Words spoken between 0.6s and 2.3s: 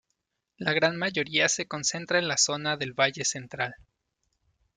gran mayoría se concentra en